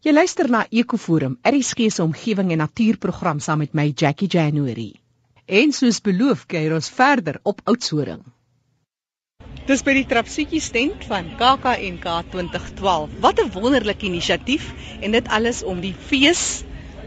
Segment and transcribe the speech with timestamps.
[0.00, 4.94] Jy luister na Ekoforum, RSG se omgewing en natuurprogram saam met my Jackie January.
[5.44, 8.22] En soos beloof, kuier ons verder op Oudtshoorn.
[9.68, 13.18] Dis by die Trapsiekie stent van KAKNK 2012.
[13.20, 14.72] Wat 'n wonderlike inisiatief
[15.04, 16.64] en dit alles om die fees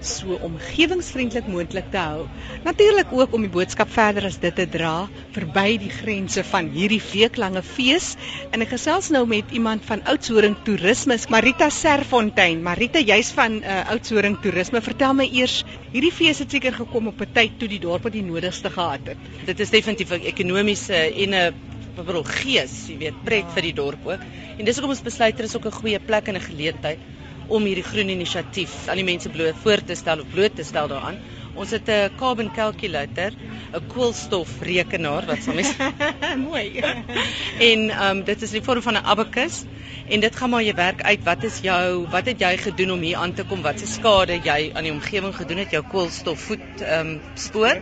[0.08, 2.28] so omgewingsvriendelik moontlik te hou.
[2.66, 7.02] Natuurlik ook om die boodskap verder as dit te dra verby die grense van hierdie
[7.04, 8.14] weeklange fees.
[8.52, 12.64] En ek gesels nou met iemand van Oudtshoorn Toerisme, Marita Serfontein.
[12.64, 14.84] Marita, jy's van uh, Oudtshoorn Toerisme.
[14.84, 15.62] Vertel my eers,
[15.94, 19.18] hierdie fees het seker gekom op 'n tyd toe die dorp die nodigste gehad het.
[19.46, 21.54] Dit is definitief 'n ekonomiese en 'n
[21.96, 23.54] bedoel gees, jy weet, pret ja.
[23.54, 24.22] vir die dorp ook.
[24.58, 27.00] En dis hoekom ons besluit dit is ook 'n goeie plek en 'n geleentheid
[27.48, 30.88] om hierdie groen inisiatief aan die mense bloot voor te stel of bloot te stel
[30.88, 31.20] daaraan.
[31.54, 33.32] Ons het 'n carbon calculator,
[33.74, 35.74] 'n koolstofrekenaar wat soms
[36.50, 36.80] mooi.
[37.70, 39.64] en ehm um, dit is in die vorm van 'n abacus
[40.10, 43.00] en dit gaan maar jou werk uit wat is jou wat het jy gedoen om
[43.02, 43.62] hier aan te kom?
[43.62, 47.82] Wat se skade jy aan die omgewing gedoen het, jou koolstofvoet ehm um, spoor?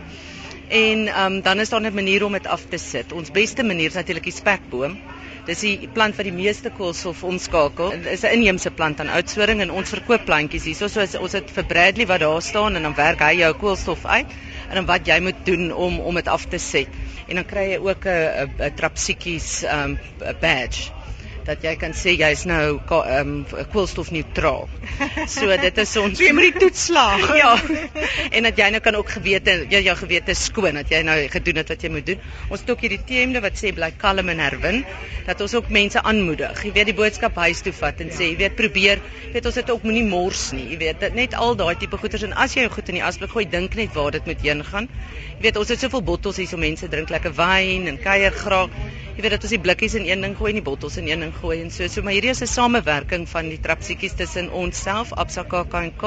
[0.68, 3.12] En ehm um, dan is daar 'n manier om dit af te sit.
[3.12, 4.98] Ons beste manier is natuurlik die spekboom.
[5.42, 7.90] Dis die plant wat die meeste koolstof omskakel.
[7.96, 10.86] Dit is 'n inheemse plant aan Oudtshoorn en ons verkoop plantjies hierso.
[10.88, 14.30] So ons het vir Bradley wat daar staan en dan werk hy jou koolstof uit
[14.68, 16.88] en dan wat jy moet doen om om dit af te set.
[17.26, 19.98] En dan kry jy ook 'n trapsiekies um
[20.40, 21.01] badge
[21.46, 24.68] dat jy kan sê jy's nou ehm um, koolstofneutraal.
[25.30, 27.24] So dit is ons jy moet die toets slaag.
[27.42, 27.52] ja.
[28.30, 31.62] En dat jy nou kan ook gewete jy jou gewete skoon dat jy nou gedoen
[31.62, 32.22] het wat jy moet doen.
[32.48, 34.82] Ons het ook hierdie teemde wat sê bly kalm en herwin
[35.26, 36.64] dat ons ook mense aanmoedig.
[36.66, 39.70] Jy weet die boodskap huis toe vat en sê jy weet probeer weet ons het
[39.72, 40.66] ook moenie mors nie.
[40.74, 43.06] Jy weet dit net al daai tipe goeders en as jy jou goed in die
[43.06, 44.88] asblik gooi dink net waar dit moet heen gaan.
[45.38, 48.74] Jy weet ons het soveel bottels hier so mense drink lekker wyn en kuier graag.
[49.12, 51.20] Jy weet dat ons die blikkies in een ding gooi en die bottels in een
[51.20, 51.84] ding gooi en so.
[51.92, 56.04] So maar hierdie is 'n samewerking van die trapsiekies tussen ons self, Absa KAKNK,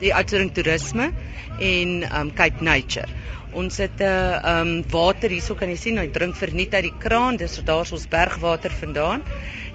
[0.00, 1.12] die Outering Toerisme
[1.58, 3.08] en um Cape Nature.
[3.52, 6.98] Ons het 'n uh, um water hierso kan jy sien, hy drink verniet uit die
[6.98, 7.36] kraan.
[7.36, 9.22] Dis daar's ons bergwater vandaan.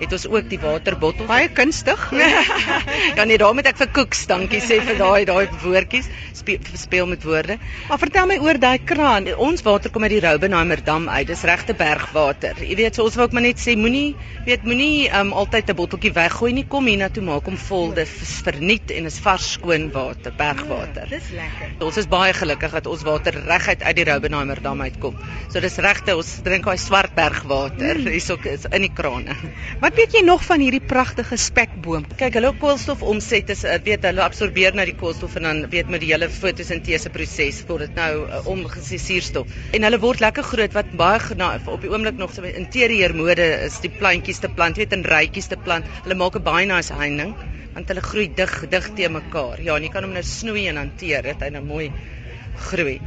[0.02, 1.28] Het ons ook die waterbottels.
[1.28, 2.12] Baie kunstig.
[3.18, 6.10] ja nee, daar moet ek vir Koeks dankie sê vir daai daai woordjies.
[6.34, 7.58] Speel, speel met woorde.
[7.88, 9.28] Maar vertel my oor daai kraan.
[9.38, 11.28] Ons water kom uit die Roubenheimer dam uit.
[11.28, 12.58] Dis regte bergwater.
[12.58, 14.16] Jy weet, so ons wou ook maar net sê moenie
[14.46, 16.66] weet moenie um altyd 'n botteltjie weggooi nie.
[16.66, 17.94] Kom hier na toe maak hom vol.
[17.94, 21.06] Dit is verniet en is vars skoon water, bergwater.
[21.10, 21.86] Ja, dis lekker.
[21.86, 25.18] Ons is baie gelukkig dat ons water reg uit uit die Roubenheimer dam uitkom.
[25.52, 28.10] So dis regte ons drink daai Swartbergwater mm.
[28.14, 29.36] hierso is in die krane.
[29.84, 32.08] Wat weet jy nog van hierdie pragtige spekboom?
[32.18, 35.92] Kyk, hulle koolstof omset is eh, weet hulle absorbeer nou die koolstof en dan weet
[35.92, 39.56] met die hele fotosintese proses word dit nou uh, omgesuurstof.
[39.76, 43.14] En hulle word lekker groot wat baie na, op die oomblik nog so in interieur
[43.16, 45.88] mode is die plantjies te plant, weet in rytjies te plant.
[46.06, 47.36] Hulle maak 'n baie nice heining
[47.74, 49.62] want hulle groei dig dig te mekaar.
[49.64, 51.92] Ja, en jy kan hom nou snoei en hanteer dit hy nou mooi
[52.70, 53.00] groei.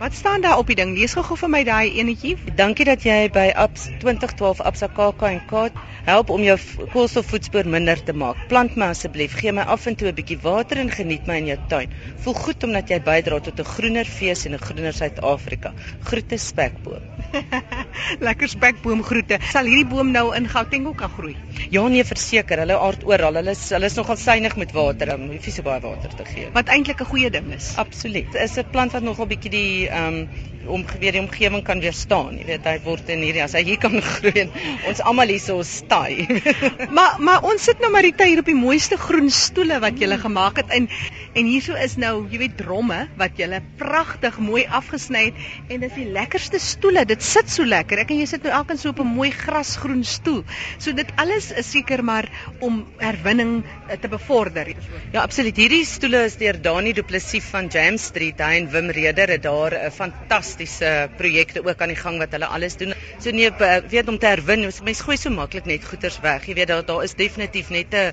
[0.00, 0.94] Wat staan daar op die ding?
[0.96, 2.30] Lees gou-gou vir my daai enetjie.
[2.56, 5.66] Dankie dat jy by Abs 2012 Absa KK en K
[6.06, 6.54] help om jou
[6.94, 8.40] koolstofvoetspoor minder te maak.
[8.48, 11.52] Plant my asseblief, gee my af en toe 'n bietjie water en geniet my in
[11.52, 11.92] jou tuin.
[12.24, 15.74] Voel goed omdat jy bydra tot 'n groener fees en 'n groener Suid-Afrika.
[16.00, 17.04] Groete spekboom.
[18.26, 19.38] Lekker spekboom groete.
[19.52, 21.36] Sal hierdie boom nou in Gauteng ook kan groei?
[21.74, 22.62] Ja nee, verseker.
[22.64, 23.40] Hulle aard oral.
[23.40, 25.14] Hulle is hulle is nogal suiwig met water.
[25.14, 26.50] Hulle hoef nie so baie water te gee.
[26.56, 27.72] Wat eintlik 'n goeie ding is.
[27.76, 28.34] Absoluut.
[28.34, 30.28] Is 'n plant wat nogal bietjie die ehm um,
[30.66, 32.36] om weer die omgewing kan weerstaan.
[32.38, 34.46] Jy weet hy word in hierdie as hy hier kan groei.
[34.88, 36.26] Ons almal hier so staai.
[36.96, 40.18] maar maar ons sit nou maar hier op die mooiste groen stoele wat jy gele
[40.20, 40.88] gemaak het en
[41.38, 45.94] en hierso is nou, jy weet dromme wat jy pragtig mooi afgesny het en dis
[45.94, 47.04] die lekkerste stoele.
[47.06, 48.00] Dit sit so lekker.
[48.02, 50.42] Ek en jy sit nou elkeen so op 'n mooi grasgroen stoel.
[50.78, 52.28] So dit alles is seker maar
[52.60, 54.74] om herwinning eh, te bevorder.
[55.12, 55.56] Ja, absoluut.
[55.56, 59.42] Hierdie stoele is deur Dani Du Plessis van James Street hy en Wim Reder het
[59.42, 60.49] daar 'n fantastiese
[61.16, 62.94] projekte ook aan die gang wat hulle alles doen.
[63.18, 63.50] So nee,
[63.88, 66.46] weet om te herwin, mense gooi so maklik net goeders weg.
[66.46, 68.12] Jy weet daar daar is definitief net 'n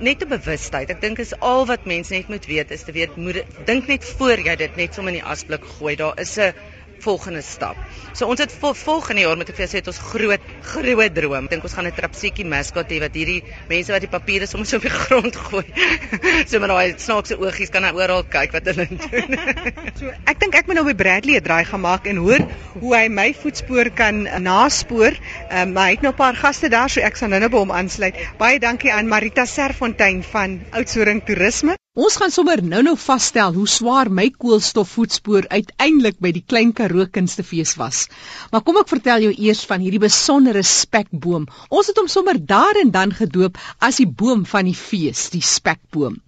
[0.00, 0.90] net 'n bewustheid.
[0.90, 4.04] Ek dink is al wat mense net moet weet is te weet moet dink net
[4.04, 5.96] voor jy dit net sommer in die asblik gooi.
[5.96, 6.54] Daar is 'n
[7.02, 7.76] volgende stap.
[8.12, 11.14] So ons het vol, volgende jaar met ek vir jou sê het ons groot groot
[11.14, 11.46] droom.
[11.46, 14.74] Ek dink ons gaan 'n trapsiekie mascot hê wat hierdie mense wat die papiere soms
[14.74, 15.64] op die grond gooi.
[16.48, 19.38] so met daai snaakse oogies kan hy oral kyk wat hulle doen.
[19.98, 22.46] so ek dink ek moet nou by Bradley 'n draai gemaak en hoor
[22.80, 25.14] hoe hy my voetspoor kan naspoor.
[25.50, 27.72] Um, maar hy het nou 'n paar gaste daar so ek sal nou-nou by hom
[27.72, 28.16] aansluit.
[28.38, 31.78] Baie dankie aan Marita Serfontein van Oudtshoorn Toerisme.
[31.98, 37.72] Ons gaan sommer nou-nou vasstel hoe swaar my koolstofvoetspoor uiteindelik by die Klein Karoo Kunstefees
[37.80, 38.04] was.
[38.52, 41.48] Maar kom ek vertel jou eers van hierdie besondere spekboom.
[41.74, 45.42] Ons het hom sommer daar en dan gedoop as die boom van die fees, die
[45.42, 46.20] spekboom.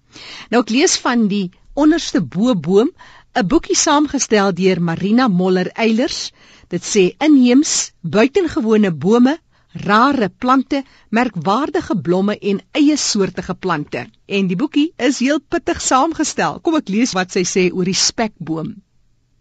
[0.51, 1.45] Nou ek lees van die
[1.79, 2.91] onderste bo-boom,
[3.39, 6.33] 'n boekie saamgestel deur Marina Moller Eilers.
[6.67, 9.39] Dit sê inheems, buitengewone bome,
[9.73, 14.05] rare plante, merkwaardige blomme en eie soortige plante.
[14.25, 16.59] En die boekie is heel pittig saamgestel.
[16.59, 18.75] Kom ek lees wat sy sê oor die spekboom.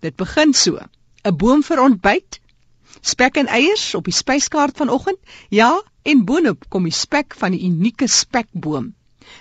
[0.00, 0.78] Dit begin so:
[1.24, 2.40] 'n Boom vir ontbyt,
[3.00, 5.18] spek en eiers op die spyskaart vanoggend.
[5.50, 5.72] Ja,
[6.02, 8.94] en boonop kom die spek van die unieke spekboom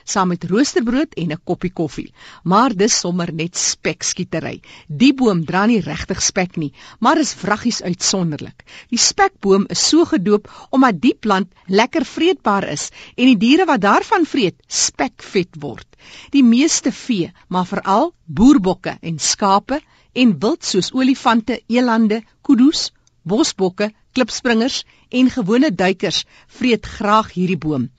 [0.03, 2.13] saam met roosterbrood en 'n koppie koffie.
[2.43, 4.61] Maar dis sommer net spekskietery.
[4.87, 8.63] Die boom dra nie regtig spek nie, maar is vraggies uitsonderlik.
[8.89, 13.81] Die spekboom is so gedoop omdat die plant lekker vreedbaar is en die diere wat
[13.81, 15.87] daarvan vreet, spekvet word.
[16.31, 19.81] Die meeste vee, maar veral boerbokke en skape
[20.13, 22.91] en wild soos olifante, elande, kudu's,
[23.23, 27.89] bosbokke, klipspringers en gewone duikers vreet graag hierdie boom.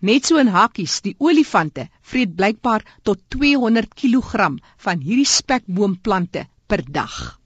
[0.00, 4.52] Net so in hakkies, die olifante vreet blykbaar tot 200 kg
[4.88, 7.36] van hierdie spekboomplante per dag.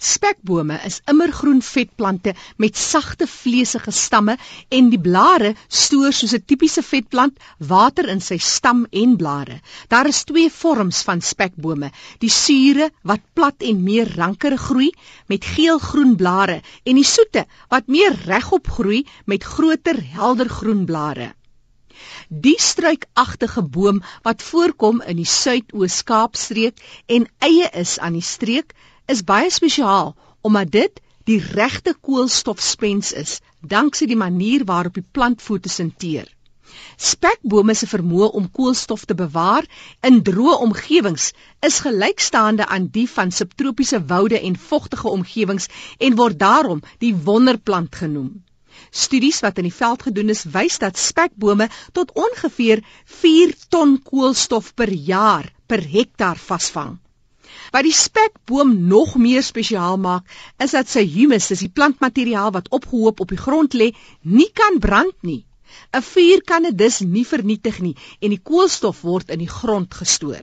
[0.00, 4.36] Spekbome is immergroen vetplante met sagte vleesige stamme
[4.78, 7.42] en die blare stoor soos 'n tipiese vetplant
[7.72, 9.58] water in sy stam en blare.
[9.92, 11.90] Daar is twee vorms van spekbome:
[12.24, 14.90] die sure wat plat en meer rankerig groei
[15.28, 21.34] met geel-groen blare en die soete wat meer regop groei met groter heldergroen blare.
[22.28, 28.74] Die struikagtige boom wat voorkom in die Suidoos Kaapstreek en eie is aan die streek,
[29.06, 35.42] is baie spesiaal omdat dit die regte koolstofspens is, danksy die manier waarop die plant
[35.42, 36.28] fotosinteer.
[37.10, 39.66] Spekbome se vermoë om koolstof te bewaar
[40.08, 41.30] in droë omgewings
[41.68, 45.68] is gelykstaande aan die van subtropiese woude en vogtige omgewings
[45.98, 48.30] en word daarom die wonderplant genoem.
[48.90, 54.74] Studies wat in die veld gedoen is, wys dat spekbome tot ongeveer 4 ton koolstof
[54.74, 56.98] per jaar per hektaar vasvang.
[57.74, 60.26] Wat die spekboom nog meer spesiaal maak,
[60.64, 63.90] is dat sy humus, dis die plantmateriaal wat opgehoop op die grond lê,
[64.22, 65.44] nie kan brand nie.
[65.94, 69.94] 'n Vuur kan dit dus nie vernietig nie en die koolstof word in die grond
[69.94, 70.42] gestoor.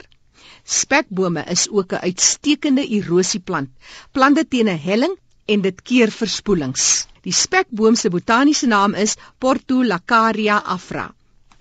[0.63, 3.69] Spekbome is ook 'n uitstekende erosieplant.
[4.11, 5.15] Plante teen 'n helling
[5.47, 7.07] en dit keer verspoelings.
[7.23, 11.07] Die spekboom se botaniese naam is Portulacaria afra.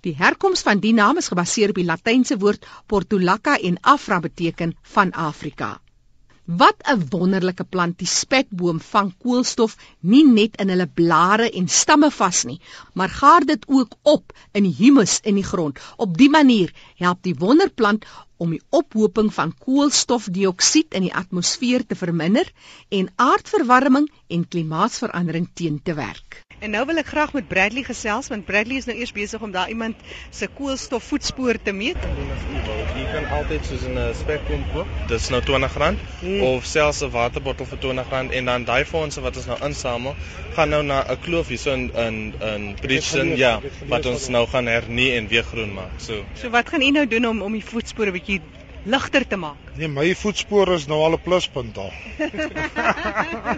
[0.06, 4.76] Die herkoms van die naam is gebaseer op die Latynse woord portulaca en afra beteken
[4.94, 5.70] van Afrika.
[6.60, 9.74] Wat 'n wonderlike plant die spekboom vang koolstof
[10.12, 12.60] nie net in hulle blare en stamme vas nie,
[12.94, 15.82] maar gaar dit ook op in die humus in die grond.
[15.96, 16.70] Op die manier
[17.02, 18.06] help die wonderplant
[18.36, 22.50] om die ophoping van koolstofdioksied in die atmosfeer te verminder
[22.88, 26.42] en aardverwarming en klimaatsverandering teen te werk.
[26.64, 29.50] En nou wil ek graag met Bradley gesels want Bradley is nou eers besig om
[29.52, 30.00] daar iemand
[30.32, 32.06] se koolstofvoetspoor te meet.
[32.96, 34.94] Jy kan altyd soos 'n spekboom koop.
[35.10, 36.40] Dis nou R20 hmm.
[36.48, 40.16] of selfs 'n waterbottel vir R20 en dan daai fondse wat ons nou insamel,
[40.56, 44.46] gaan nou na 'n kloof hier so in in in Bridgton, ja, wat ons nou
[44.46, 46.00] gaan hernie en weer groen maak.
[46.00, 46.24] So.
[46.34, 48.42] So wat gaan u nou doen om om die voetspore bietjie
[48.86, 49.58] ligter te maak.
[49.76, 51.92] Nee, my voetspore is nou al 'n pluspunt al.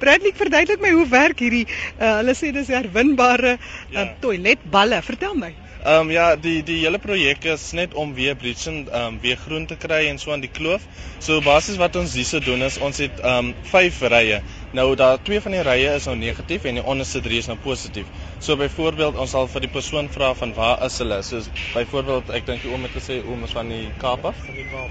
[0.00, 1.66] Bradley, verduidelik my hoe werk hierdie
[2.00, 3.58] uh, hulle sê dis herwinbare uh,
[3.92, 4.14] ja.
[4.20, 5.02] toiletballe.
[5.02, 5.52] Vertel my.
[5.84, 9.36] Ehm um, ja, die die hele projek is net om weer bleaching ehm um, weer
[9.36, 10.82] groen te kry en so aan die kloof.
[11.18, 14.42] So basies wat ons hierse doen is ons het ehm um, 5 rye.
[14.72, 17.58] Nou daar twee van die rye is nou negatief en die onderste drie is nou
[17.62, 18.06] positief.
[18.40, 21.18] So byvoorbeeld ons sal vir die persoon vra van waar is hulle?
[21.26, 21.42] So
[21.74, 24.44] byvoorbeeld ek dink die oom het gesê oom is van die Kaap af.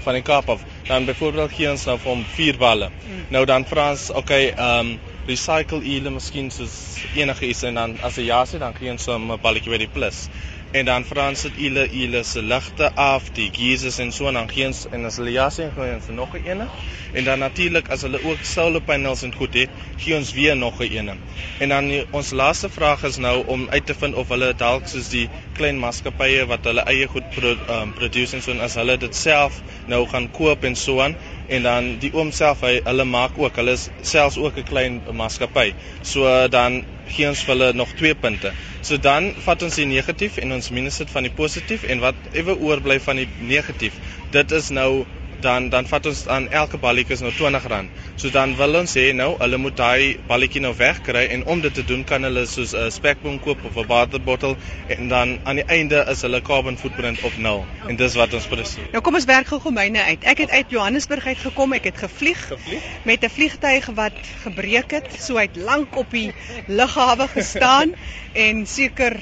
[0.04, 0.64] Van die Kaap af.
[0.88, 2.90] Dan byvoorbeeld gee ons nou vir hom 4 balle.
[2.92, 3.22] Mm.
[3.34, 6.74] Nou dan vra ons, okay, ehm um, recycle ule miskien soos
[7.12, 9.90] enige iets en dan as hy ja sê dan gee ons 'n balletjie by die
[9.92, 10.22] plus
[10.70, 14.50] en dan Frans het ile ile se ligte af, die geisers en so en dan
[14.50, 16.66] geens en as hulle ja sê gee ons nog 'n ene.
[17.12, 20.80] En dan natuurlik as hulle ook solar panels en goed het, gee ons weer nog
[20.80, 21.16] 'n ene.
[21.58, 24.86] En dan die, ons laaste vraag is nou om uit te vind of hulle dalk
[24.86, 28.74] soos die klein maatskappye wat hulle eie goed pro, um, produce en so en as
[28.74, 31.16] hulle dit self nou gaan koop en so aan
[31.48, 35.00] en dan die oom self hy hulle maak ook hulle is selfs ook 'n klein
[35.20, 35.72] maatskappy.
[36.02, 38.52] So dan gee ons vir hulle nog 2 punte.
[38.82, 42.14] So dan vat ons die negatief en ons minus dit van die positief en wat
[42.32, 43.94] ewe oorbly van die negatief,
[44.30, 45.06] dit is nou
[45.40, 47.88] dan dan vat ons aan elke balletjie is nou R20.
[48.16, 51.74] So dan wil ons sê nou hulle moet daai balletjie nou wegkry en om dit
[51.74, 54.56] te doen kan hulle soos 'n spekboom koop of 'n waterbottel
[54.88, 57.64] en dan aan die einde is hulle carbon footprint op nul.
[57.88, 58.90] En dis wat ons presies.
[58.92, 60.24] Nou kom ons werk gou myne uit.
[60.24, 61.72] Ek het uit Johannesburg uit gekom.
[61.72, 62.82] Ek het gevlieg, gevlieg?
[63.04, 65.06] met 'n vliegtyg wat gebreek het.
[65.18, 66.32] So hy het lank op die
[66.66, 67.94] lughawe gestaan
[68.46, 69.16] en seker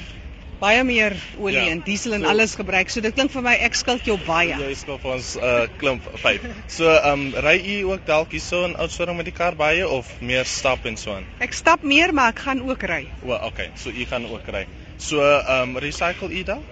[0.59, 1.67] baie meer olie Ja.
[1.71, 2.89] en diesel en So- alles gebruik.
[2.89, 4.55] So dit klink vir my ek skuld jou baie.
[4.57, 6.41] Jy skop vir ons 'n uh, klomp vyf.
[6.67, 10.07] So ehm um, ry u ook dalk hierso in Oudtshoorn met die kar baie of
[10.21, 11.25] meer stap en so aan?
[11.39, 13.07] Ek stap meer, maar ek gaan ook ry.
[13.23, 13.69] O, okay.
[13.75, 14.65] So u gaan ook ry.
[14.97, 16.65] So ehm um, recycle u dalk?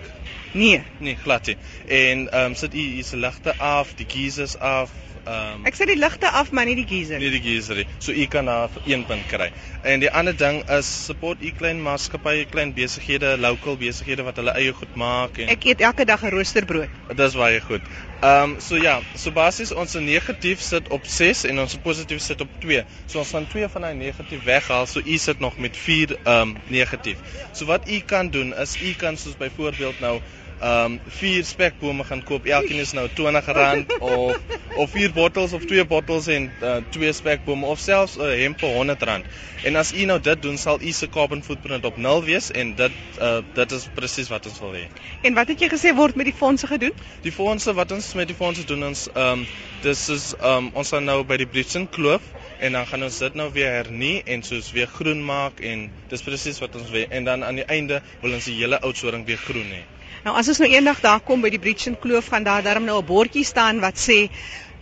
[0.53, 0.83] Nee.
[0.99, 1.57] Nee, glad nie.
[1.87, 4.91] En ehm um, sit u u se ligte af, die geysers af.
[5.25, 7.17] Ehm um, Ek sit die ligte af, maar nie die geyser.
[7.19, 7.85] nie die geyser nie.
[7.97, 9.47] So u kan daar een punt kry.
[9.81, 14.53] En die ander ding is support u klein maatskappye, klein besighede, local besighede wat hulle
[14.53, 16.89] eie goed maak en Ek eet elke dag 'n roosterbrood.
[17.15, 17.81] Dis baie goed.
[18.21, 22.41] Ehm um, so ja, so basies ons negatief sit op 6 en ons positief sit
[22.41, 22.83] op 2.
[23.07, 26.41] So ons gaan 2 van daai negatief weghaal, so u sit nog met 4 ehm
[26.41, 27.17] um, negatief.
[27.51, 30.19] So wat u kan doen is u kan soos byvoorbeeld nou
[30.61, 32.45] um, 4 spekbome gaan koop.
[32.45, 34.39] Elkeen is nou R20 of
[34.75, 38.59] of 4 bottels of 2 bottels en uh, 2 spekbome of selfs 'n uh, hemp
[38.59, 39.27] vir R100.
[39.63, 42.75] En as u nou dit doen, sal u se carbon footprint op 0 wees en
[42.75, 44.87] dit uh, dit is presies wat ons wil hê.
[45.21, 46.93] En wat het jy gesê word met die fondse gedoen?
[47.21, 49.47] Die fondse wat ons met die fondse doen ons ehm um,
[49.81, 52.21] dis is ehm um, ons gaan nou by die Bridgeton Kloof
[52.59, 56.21] en dan gaan ons dit nou weer hernie en soos weer groen maak en dis
[56.21, 59.41] presies wat ons wil en dan aan die einde wil ons die hele oudsoring weer
[59.41, 59.83] groen hê.
[60.25, 62.99] Nou as ons nou eendag daar kom by die Bridgeton Kloof gaan daar darm nou
[63.01, 64.29] 'n bordjie staan wat sê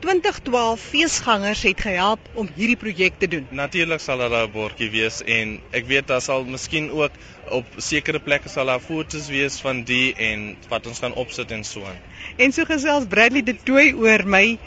[0.03, 3.45] 2012 feesgangers het gehelp om hierdie projek te doen.
[3.55, 7.11] Natuurlik sal daar 'n bordjie wees en ek weet daar sal miskien ook
[7.49, 11.63] op sekere plekke sal daar foto's wees van die en wat ons gaan opsit en
[11.63, 11.99] so aan.
[12.35, 14.59] En so gesels Bradley de Tooi oor my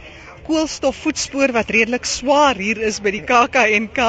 [0.47, 4.01] koolstofvoetspoor wat redelik swaar hier is by die KAKNK.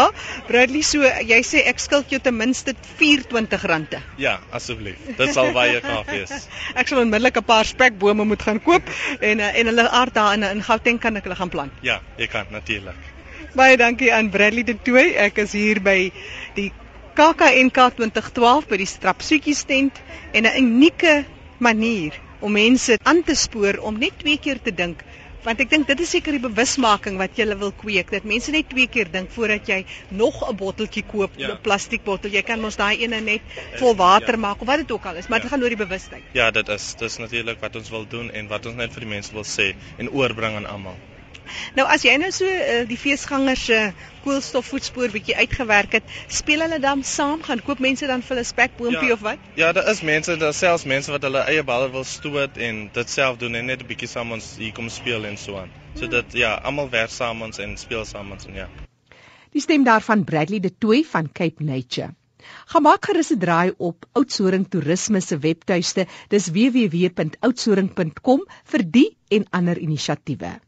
[0.48, 4.01] Bradley, so jy sê ek skuld jou ten minste R24.
[4.22, 5.01] Ja, asseblief.
[5.17, 6.48] Dit sal baie gaaf wees.
[6.79, 8.84] Ek sal onmiddellik 'n paar spekbome moet gaan koop
[9.20, 11.74] en eh, en hulle aard daar in in Gauteng kan ek hulle gaan plant.
[11.82, 13.00] Ja, jy kan natuurlik.
[13.56, 15.15] Baie dankie aan Bradley de Tooi.
[15.15, 16.12] Ek is hier by
[16.56, 16.72] die
[17.17, 20.01] KAKNK 2012 by die Strapsoetjies tent
[20.34, 21.25] en 'n unieke
[21.58, 25.01] manier om mense aan te spoor om net twee keer te dink
[25.47, 28.67] want ek dink dit is seker die bewusmaking wat jy wil kweek dat mense net
[28.73, 29.77] twee keer dink voordat jy
[30.21, 31.55] nog 'n botteltjie koop, 'n Ja.
[31.67, 32.31] plastiekbottel.
[32.31, 33.41] Jy kan mos daai ene net
[33.79, 34.43] vol water Ja.
[34.45, 35.43] maak of wat dit ook al is, maar Ja.
[35.43, 36.23] dit gaan oor die bewustheid.
[36.33, 39.09] Ja, dit is dis natuurlik wat ons wil doen en wat ons net vir die
[39.09, 40.97] mense wil sê en oorbring aan almal.
[41.75, 46.79] Nou as jy nou so uh, die feesgangers se koolstofvoetspoor bietjie uitgewerk het, speel hulle
[46.79, 49.13] dan saam, gaan koop mense dan vir hulle spekboompie Ja.
[49.13, 49.37] of wat?
[49.55, 53.09] Ja, daar is mense, daar selfs mense wat hulle eie balle wil stoot en dit
[53.09, 55.71] self doen en net 'n bietjie saam ons hier kom speel en so aan.
[55.95, 58.67] So dit ja, almal werk saam ons en speel saam ons en ja.
[59.51, 62.13] Die stem daarvan Bradley de Tooi van Cape Nature.
[62.67, 66.05] Gaan maak gerus 'n draai op Oudtshoorn Toerisme se webtuiste.
[66.29, 70.59] Dis www.oudtshoorn.com vir die en ander inisiatiewe.